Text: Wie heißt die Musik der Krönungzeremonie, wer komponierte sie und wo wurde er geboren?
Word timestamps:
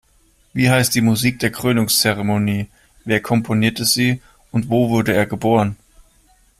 Wie 0.51 0.67
heißt 0.71 0.95
die 0.95 1.01
Musik 1.01 1.37
der 1.37 1.51
Krönungzeremonie, 1.51 2.65
wer 3.05 3.21
komponierte 3.21 3.85
sie 3.85 4.19
und 4.51 4.67
wo 4.67 4.89
wurde 4.89 5.13
er 5.13 5.27
geboren? 5.27 5.77